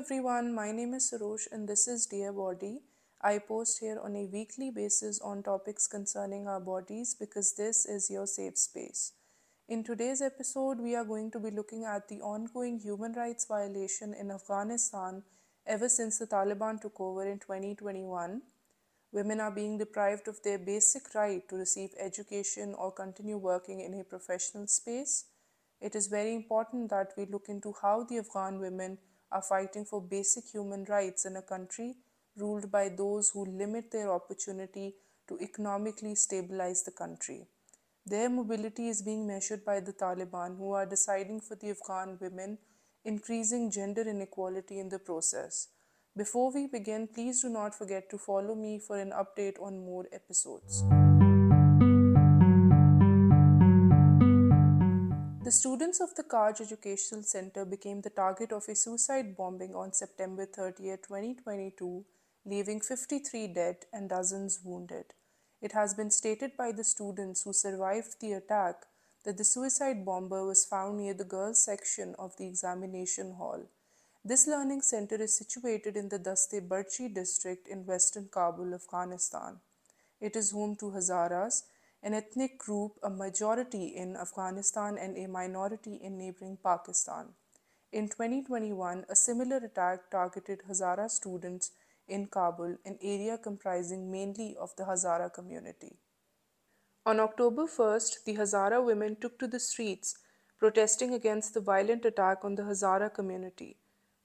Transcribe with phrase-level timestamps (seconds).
[0.00, 2.80] everyone, my name is Sarosh and this is Dear Body.
[3.20, 8.08] I post here on a weekly basis on topics concerning our bodies because this is
[8.08, 9.12] your safe space.
[9.68, 14.14] In today's episode, we are going to be looking at the ongoing human rights violation
[14.14, 15.22] in Afghanistan
[15.66, 18.40] ever since the Taliban took over in 2021.
[19.12, 24.00] Women are being deprived of their basic right to receive education or continue working in
[24.00, 25.26] a professional space.
[25.78, 28.96] It is very important that we look into how the Afghan women
[29.32, 31.96] are fighting for basic human rights in a country
[32.36, 34.94] ruled by those who limit their opportunity
[35.28, 37.46] to economically stabilize the country.
[38.06, 42.58] Their mobility is being measured by the Taliban, who are deciding for the Afghan women,
[43.04, 45.68] increasing gender inequality in the process.
[46.16, 50.06] Before we begin, please do not forget to follow me for an update on more
[50.12, 50.82] episodes.
[55.50, 59.92] The students of the Kaj Educational Center became the target of a suicide bombing on
[59.92, 62.04] September 30, 2022,
[62.46, 65.06] leaving 53 dead and dozens wounded.
[65.60, 68.86] It has been stated by the students who survived the attack
[69.24, 73.64] that the suicide bomber was found near the girls' section of the examination hall.
[74.24, 79.58] This learning center is situated in the Dasht-e-Barchi district in western Kabul, Afghanistan.
[80.20, 81.64] It is home to Hazaras,
[82.02, 87.34] an ethnic group, a majority in Afghanistan and a minority in neighboring Pakistan.
[87.92, 91.72] In 2021, a similar attack targeted Hazara students
[92.08, 95.96] in Kabul, an area comprising mainly of the Hazara community.
[97.04, 100.16] On October 1st, the Hazara women took to the streets
[100.58, 103.76] protesting against the violent attack on the Hazara community.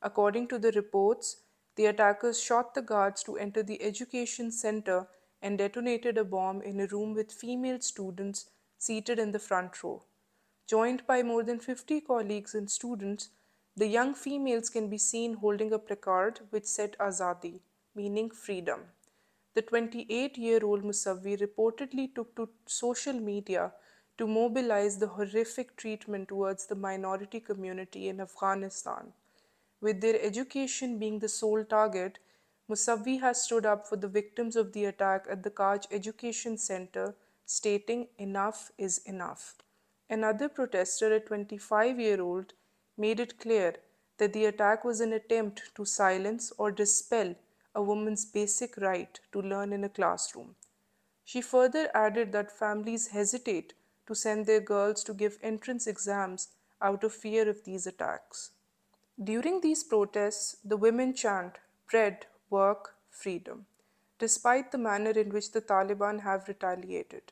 [0.01, 1.37] According to the reports,
[1.75, 5.07] the attackers shot the guards to enter the education center
[5.41, 10.03] and detonated a bomb in a room with female students seated in the front row.
[10.67, 13.29] Joined by more than 50 colleagues and students,
[13.77, 17.59] the young females can be seen holding a placard which said Azadi,
[17.93, 18.81] meaning freedom.
[19.53, 23.71] The 28 year old Musavi reportedly took to social media
[24.17, 29.13] to mobilize the horrific treatment towards the minority community in Afghanistan.
[29.81, 32.19] With their education being the sole target,
[32.69, 37.15] Musavi has stood up for the victims of the attack at the Kaj Education Center,
[37.45, 39.55] stating enough is enough.
[40.09, 42.53] Another protester, a 25 year old,
[42.97, 43.75] made it clear
[44.17, 47.35] that the attack was an attempt to silence or dispel
[47.75, 50.55] a woman's basic right to learn in a classroom.
[51.23, 53.73] She further added that families hesitate
[54.07, 56.49] to send their girls to give entrance exams
[56.81, 58.51] out of fear of these attacks.
[59.21, 61.57] During these protests, the women chant,
[61.89, 63.65] Bread, work, freedom,
[64.19, 67.31] despite the manner in which the Taliban have retaliated.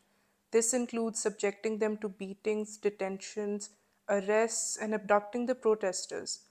[0.51, 3.69] This includes subjecting them to beatings, detentions,
[4.09, 6.41] arrests, and abducting the protesters.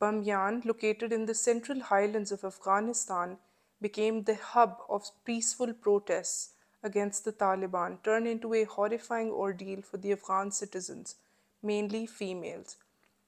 [0.00, 3.38] Bamyan, located in the central highlands of Afghanistan,
[3.80, 6.50] became the hub of peaceful protests
[6.82, 11.16] against the Taliban, turned into a horrifying ordeal for the Afghan citizens,
[11.62, 12.76] mainly females.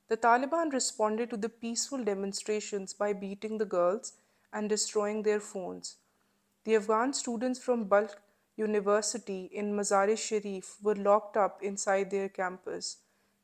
[0.08, 4.14] The Taliban responded to the peaceful demonstrations by beating the girls
[4.52, 5.96] and destroying their phones.
[6.64, 8.20] The Afghan students from Balkh
[8.56, 12.98] University in Mazar-e Sharif were locked up inside their campus.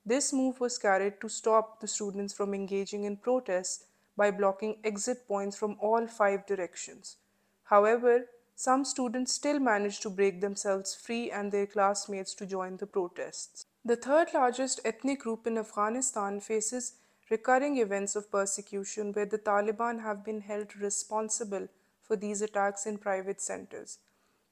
[0.05, 5.27] This move was carried to stop the students from engaging in protests by blocking exit
[5.27, 7.17] points from all five directions.
[7.65, 12.87] However, some students still managed to break themselves free and their classmates to join the
[12.87, 13.65] protests.
[13.85, 16.95] The third largest ethnic group in Afghanistan faces
[17.31, 21.69] recurring events of persecution where the Taliban have been held responsible
[22.03, 23.99] for these attacks in private centers.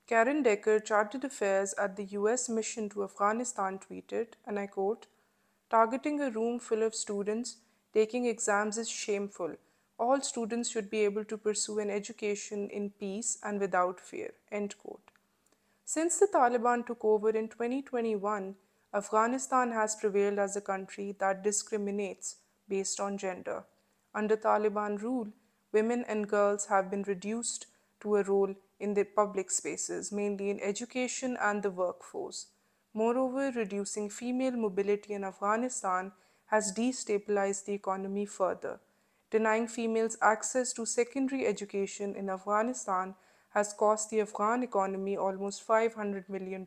[0.06, 5.06] Karen Decker, Chargé d'Affaires at the US mission to Afghanistan, tweeted, and I quote,
[5.70, 7.56] Targeting a room full of students
[7.94, 9.54] taking exams is shameful.
[9.98, 14.32] All students should be able to pursue an education in peace and without fear.
[14.50, 15.10] End quote.
[15.84, 18.56] Since the Taliban took over in 2021,
[18.92, 22.36] Afghanistan has prevailed as a country that discriminates
[22.74, 23.58] based on gender.
[24.14, 25.28] Under Taliban rule,
[25.72, 27.66] women and girls have been reduced
[28.00, 32.46] to a role in the public spaces, mainly in education and the workforce.
[32.92, 36.12] Moreover, reducing female mobility in Afghanistan
[36.46, 38.74] has destabilized the economy further.
[39.30, 43.14] Denying females access to secondary education in Afghanistan
[43.54, 46.66] has cost the Afghan economy almost $500 million.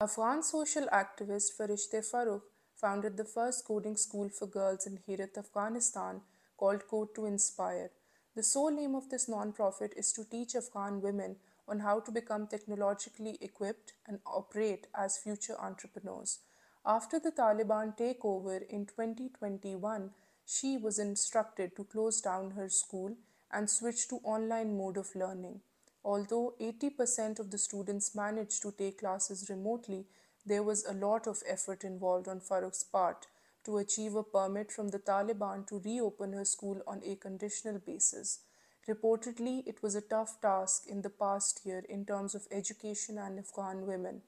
[0.00, 2.42] Afghan social activist Fereshteh Forough
[2.80, 6.20] founded the first coding school for girls in Herat, Afghanistan,
[6.56, 7.90] called Code to Inspire.
[8.34, 11.36] The sole aim of this non-profit is to teach Afghan women
[11.66, 16.40] on how to become technologically equipped and operate as future entrepreneurs.
[16.84, 20.10] After the Taliban takeover in 2021,
[20.44, 23.16] she was instructed to close down her school
[23.50, 25.60] and switch to online mode of learning.
[26.04, 30.06] Although 80% of the students managed to take classes remotely,
[30.46, 33.26] there was a lot of effort involved on Forough's part
[33.64, 38.38] to achieve a permit from the Taliban to reopen her school on a conditional basis.
[38.88, 43.40] Reportedly, it was a tough task in the past year in terms of education and
[43.40, 44.22] Afghan women.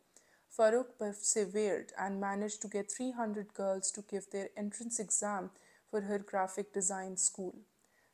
[0.50, 5.50] Forough persevered and managed to get 300 girls to give their entrance exam
[5.88, 7.54] for her graphic design school.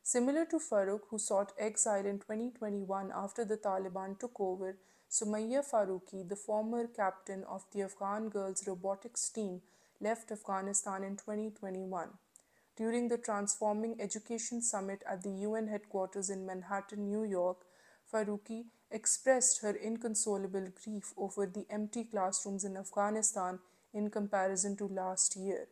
[0.03, 4.77] Similar to Forough, who sought exile in 2021 after the Taliban took over,
[5.15, 9.61] Sumaya Farooqi, the former captain of the Afghan girls robotics team,
[10.01, 12.09] left Afghanistan in 2021.
[12.75, 17.59] During the Transforming Education Summit at the UN headquarters in Manhattan, New York,
[18.11, 23.59] Farooqi expressed her inconsolable grief over the empty classrooms in Afghanistan
[23.93, 25.69] in comparison to last year.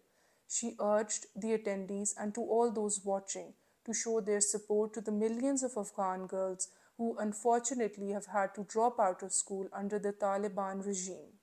[0.48, 3.56] She urged the attendees and to all those watching
[3.86, 8.64] to show their support to the millions of Afghan girls who unfortunately have had to
[8.64, 11.40] drop out of school under the Taliban regime.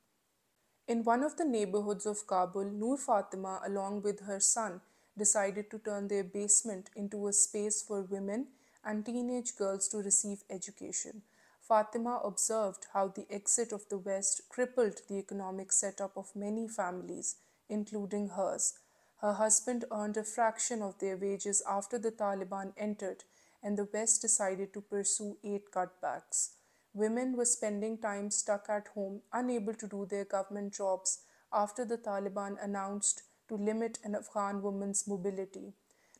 [0.87, 4.81] In one of the neighborhoods of Kabul, Noor Fatima, along with her son,
[5.17, 8.49] decided to turn their basement into a space for women
[8.85, 11.23] and teenage girls to receive education.
[11.61, 17.37] Fatima observed how the exit of the West crippled the economic setup of many families,
[17.69, 18.75] including hers.
[19.20, 23.25] Her husband earned a fraction of their wages after the Taliban entered,
[23.62, 26.50] and the West decided to pursue aid cutbacks.
[26.92, 31.20] Women were spending time stuck at home, unable to do their government jobs
[31.52, 35.72] after the Taliban announced to limit an Afghan woman's mobility.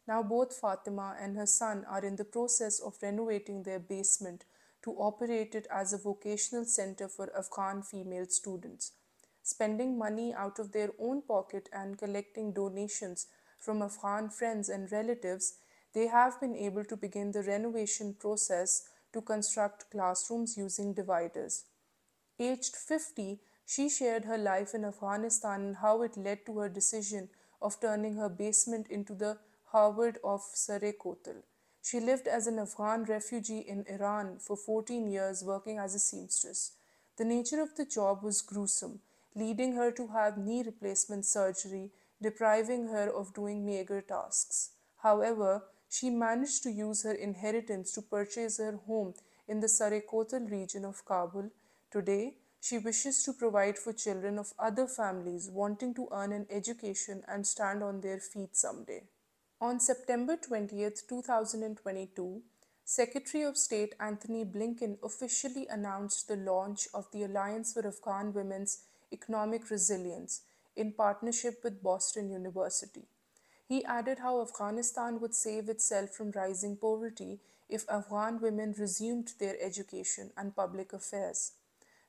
[0.07, 4.45] Now, both Fatima and her son are in the process of renovating their basement
[4.83, 8.93] to operate it as a vocational center for Afghan female students.
[9.43, 13.27] Spending money out of their own pocket and collecting donations
[13.59, 15.55] from Afghan friends and relatives,
[15.95, 18.83] they have been able to begin the renovation process
[19.13, 21.65] to construct classrooms using dividers.
[22.39, 27.29] Aged 50, she shared her life in Afghanistan and how it led to her decision
[27.61, 29.39] of turning her basement into the
[29.73, 31.43] Harvard of Sare Kotal.
[31.83, 36.73] She lived as an Afghan refugee in Iran for 14 years working as a seamstress.
[37.17, 39.01] The nature of the job was gruesome,
[39.35, 41.91] leading her to have knee replacement surgery,
[42.23, 44.71] depriving her of doing meager tasks.
[45.03, 49.13] However, she managed to use her inheritance to purchase her home
[49.49, 51.51] in the Sare Kotal region of Kabul.
[51.91, 57.25] Today, she wishes to provide for children of other families wanting to earn an education
[57.27, 59.03] and stand on their feet someday.
[59.61, 62.43] On September 20, 2022,
[62.85, 68.85] Secretary of State Antony Blinken officially announced the launch of the Alliance for Afghan Women's
[69.13, 70.43] Economic Resilience
[70.77, 73.07] in partnership with Boston University.
[73.71, 79.57] He added how Afghanistan would save itself from rising poverty if Afghan women resumed their
[79.71, 81.53] education and public affairs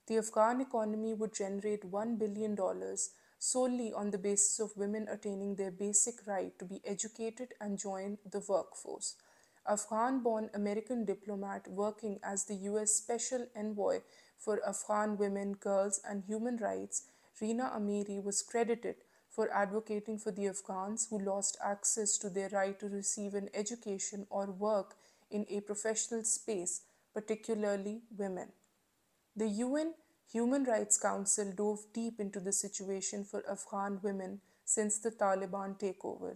[0.07, 2.57] the Afghan economy would generate $1 billion
[3.39, 8.17] solely on the basis of women attaining their basic right to be educated and join
[8.29, 9.15] the workforce.
[9.67, 12.91] Afghan born American diplomat working as the U.S.
[12.91, 14.01] Special Envoy
[14.37, 17.03] for Afghan women, girls, and human rights,
[17.39, 18.95] Rina Amiri was credited
[19.31, 24.27] for advocating for the Afghans who lost access to their right to receive an education
[24.29, 24.95] or work
[25.31, 26.81] in a professional space,
[27.13, 28.49] particularly women.
[29.35, 29.93] The UN
[30.31, 36.35] Human Rights Council dove deep into the situation for Afghan women since the Taliban takeover.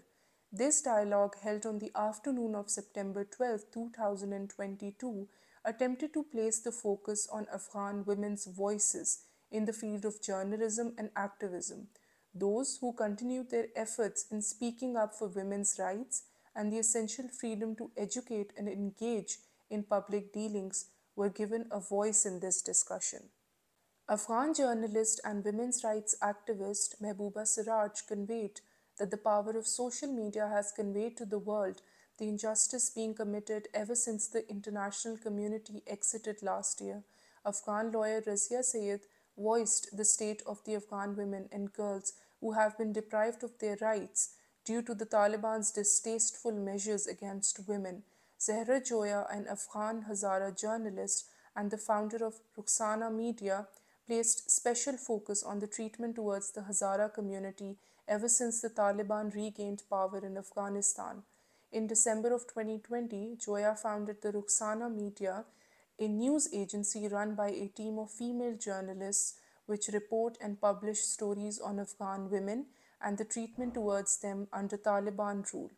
[0.52, 5.28] This dialogue, held on the afternoon of September 12, 2022,
[5.66, 11.10] attempted to place the focus on Afghan women's voices in the field of journalism and
[11.16, 11.88] activism,
[12.36, 16.24] those who continued their efforts in speaking up for women's rights
[16.56, 19.38] and the essential freedom to educate and engage
[19.70, 23.30] in public dealings were given a voice in this discussion.
[24.08, 28.62] Afghan journalist and women's rights activist Mahbouba Seraj conveyed
[29.00, 31.82] that the power of social media has conveyed to the world
[32.18, 37.04] the injustice being committed ever since the international community exited last year.
[37.46, 39.02] Afghan lawyer Razia Sayed
[39.38, 43.78] voiced the state of the Afghan women and girls who have been deprived of their
[43.82, 48.04] rights due to the Taliban's distasteful measures against women.
[48.40, 53.68] Zahra Joya, an Afghan Hazara journalist and the founder of Rukhsana Media,
[54.08, 57.78] placed special focus on the treatment towards the Hazara community
[58.08, 61.24] ever since the Taliban regained power in Afghanistan.
[61.72, 65.46] In December of 2020, Joya founded the Rukhsana Media,
[66.00, 71.60] a news agency run by a team of female journalists which report and publish stories
[71.60, 72.66] on Afghan women
[73.02, 75.72] and the treatment towards them under Taliban rule.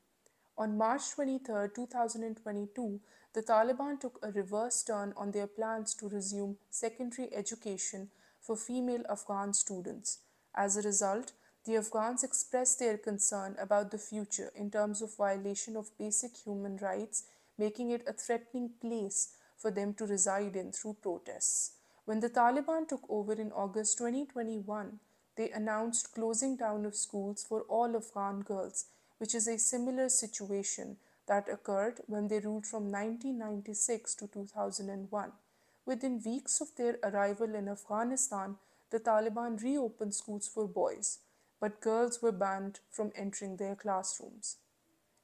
[0.57, 2.99] On March 23, 2022,
[3.33, 8.09] the Taliban took a reverse turn on their plans to resume secondary education
[8.41, 10.19] for female Afghan students.
[10.55, 11.33] As a result,
[11.65, 16.77] the Afghans expressed their concern about the future in terms of violation of basic human
[16.77, 17.25] rights,
[17.57, 21.76] making it a threatening place for them to reside in through protests.
[22.07, 25.01] When the Taliban took over in August 2021,
[25.35, 28.85] they announced closing down of schools for all Afghan girls,
[29.17, 30.95] which is a similar situation
[31.27, 35.33] that occurred when they ruled from 1996 to 2001.
[35.85, 38.55] Within weeks of their arrival in Afghanistan,
[38.89, 41.19] the Taliban reopened schools for boys,
[41.59, 44.55] but girls were banned from entering their classrooms.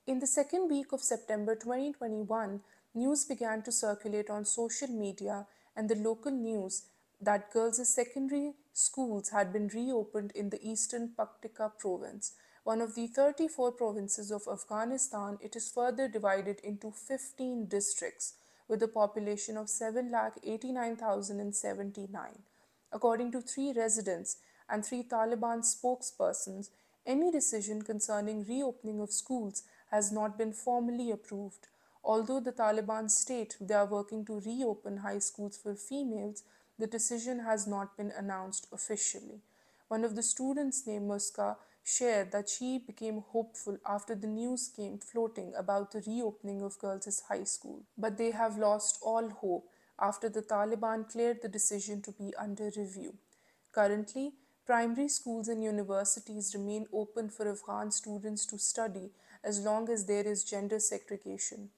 [0.06, 2.60] In the second week of September 2021,
[2.94, 6.86] news began to circulate on social media and the local news
[7.22, 12.34] that girls' secondary schools had been reopened in the eastern Paktika province.
[12.64, 18.34] One of the 34 provinces of Afghanistan, it is further divided into 15 districts
[18.68, 22.40] with a population of 7,89,079.
[22.92, 24.38] According to three residents
[24.70, 26.70] and three Taliban spokespersons,
[27.06, 31.68] any decision concerning reopening of schools has not been formally approved.
[32.04, 36.44] Although the Taliban state they are working to reopen high schools for females,
[36.78, 39.42] the decision has not been announced officially.
[39.88, 44.98] One of the students named Muska shared that she became hopeful after the news came
[44.98, 47.84] floating about the reopening of girls' high school.
[47.98, 49.70] But they have lost all hope
[50.00, 53.16] after the Taliban cleared the decision to be under review.
[53.72, 54.34] Currently,
[54.66, 59.12] primary schools and universities remain open for Afghan students to study
[59.44, 61.70] as long as there is gender segregation.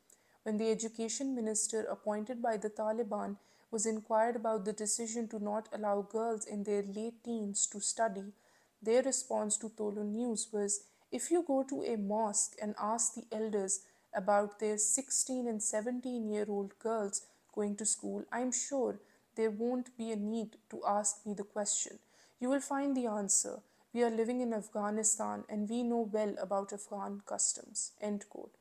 [0.45, 3.37] When the education minister appointed by the Taliban
[3.71, 8.31] was inquired about the decision to not allow girls in their late teens to study,
[8.79, 13.25] their response to Tolo News was if you go to a mosque and ask the
[13.31, 13.79] elders
[14.13, 17.25] about their 16 and 17 year old girls
[17.55, 18.99] going to school, I'm sure
[19.35, 21.97] there won't be a need to ask me the question.
[22.39, 23.61] You will find the answer.
[23.93, 27.93] We are living in Afghanistan and we know well about Afghan customs.
[27.99, 28.53] End quote.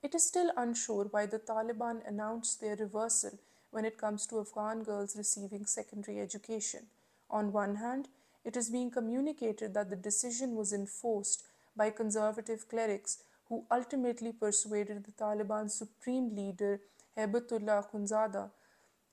[0.00, 3.36] It is still unsure why the Taliban announced their reversal
[3.72, 6.86] when it comes to Afghan girls receiving secondary education.
[7.28, 8.08] On one hand,
[8.44, 11.42] it is being communicated that the decision was enforced
[11.76, 16.80] by conservative clerics who ultimately persuaded the Taliban supreme leader
[17.16, 18.50] Haibatullah Akhundzada,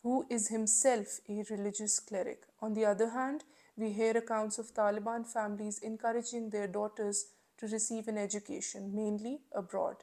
[0.03, 2.43] who is himself a religious cleric.
[2.61, 3.43] On the other hand,
[3.75, 7.25] we hear accounts of Taliban families encouraging their daughters
[7.57, 9.95] to receive an education, mainly abroad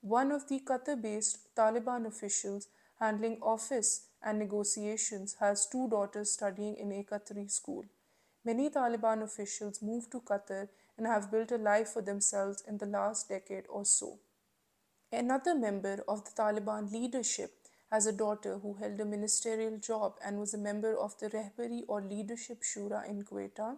[0.00, 2.68] one of the Qatar based Taliban officials
[3.00, 7.84] handling office and negotiations has two daughters studying in a Qatari school.
[8.44, 12.86] Many Taliban officials moved to Qatar and have built a life for themselves in the
[12.86, 14.18] last decade or so.
[15.12, 17.52] Another member of the Taliban leadership
[17.90, 21.82] has a daughter who held a ministerial job and was a member of the Rehbari
[21.86, 23.76] or Leadership Shura in Quetta.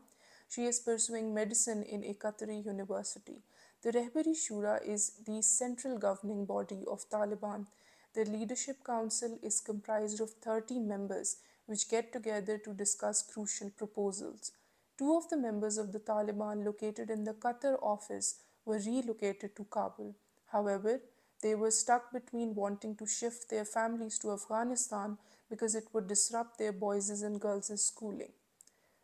[0.48, 3.42] She is pursuing medicine in a Qatari university.
[3.80, 7.66] The Rehbari Shura is the central governing body of Taliban.
[8.12, 14.50] The leadership council is comprised of 30 members which get together to discuss crucial proposals.
[14.98, 19.62] Two of the members of the Taliban located in the Qatar office were relocated to
[19.62, 20.16] Kabul.
[20.46, 21.00] However,
[21.40, 25.18] they were stuck between wanting to shift their families to Afghanistan
[25.48, 28.32] because it would disrupt their boys' and girls' schooling.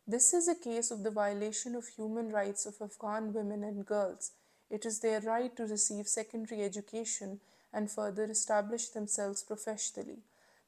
[0.05, 4.31] This is a case of the violation of human rights of Afghan women and girls
[4.69, 7.39] it is their right to receive secondary education
[7.73, 10.19] and further establish themselves professionally.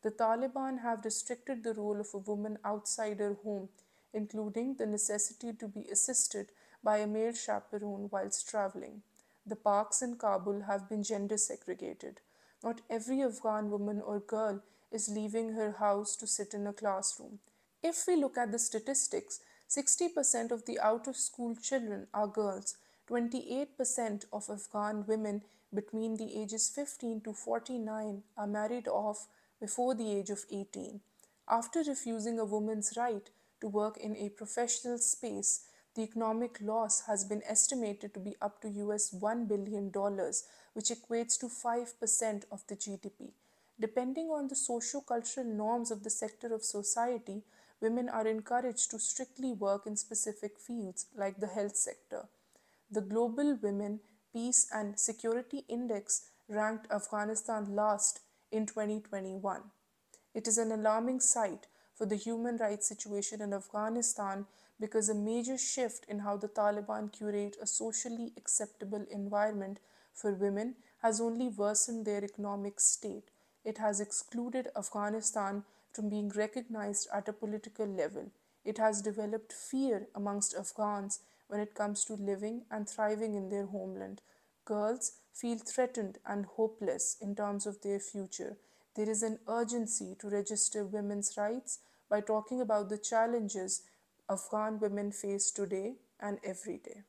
[0.03, 3.69] The Taliban have restricted the role of a woman outside her home,
[4.13, 6.51] including the necessity to be assisted
[6.83, 9.01] by a male chaperone whilst traveling.
[9.45, 12.19] The parks in Kabul have been gender segregated.
[12.63, 14.61] Not every Afghan woman or girl
[14.91, 17.39] is leaving her house to sit in a classroom.
[17.83, 19.39] If we look at the statistics,
[19.69, 22.77] 60% of the out of school children are girls
[23.09, 25.41] 28% of Afghan women
[25.73, 29.27] between the ages 15 to 49 are married off
[29.61, 30.99] before the age of 18.
[31.49, 33.29] After refusing a woman's right
[33.61, 35.61] to work in a professional space,
[35.95, 39.91] the economic loss has been estimated to be up to US $1 billion,
[40.73, 43.31] which equates to 5% of the GDP.
[43.79, 47.43] Depending on the socio-cultural norms of the sector of society,
[47.79, 52.27] women are encouraged to strictly work in specific fields like the health sector.
[52.89, 53.99] The Global Women,
[54.31, 59.61] Peace and Security Index ranked Afghanistan last in 2021.
[60.33, 64.45] It is an alarming sight for the human rights situation in Afghanistan
[64.79, 69.79] because a major shift in how the Taliban curate a socially acceptable environment
[70.13, 73.31] for women has only worsened their economic state.
[73.65, 78.31] It has excluded Afghanistan from being recognized at a political level.
[78.63, 83.65] It has developed fear amongst Afghans when it comes to living and thriving in their
[83.65, 84.21] homeland.
[84.65, 88.57] Girls feel threatened and hopeless in terms of their future.
[88.95, 93.83] There is an urgency to register women's rights by talking about the challenges
[94.29, 97.03] Afghan women face today and every day.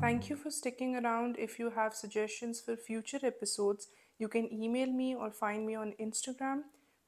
[0.00, 1.36] Thank you for sticking around.
[1.38, 5.94] If you have suggestions for future episodes, you can email me or find me on
[6.00, 6.62] Instagram.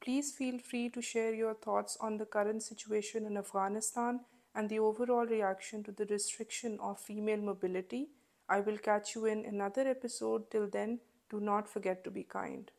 [0.04, 4.20] Please feel free to share your thoughts on the current situation in Afghanistan
[4.54, 8.10] and the overall reaction to the restriction of female mobility.
[8.46, 10.50] I will catch you in another episode.
[10.50, 12.70] Till then, do not forget to be kind.